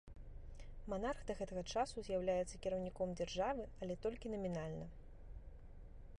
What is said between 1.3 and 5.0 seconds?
да гэтага часу з'яўляецца кіраўніком дзяржавы, але толькі намінальна.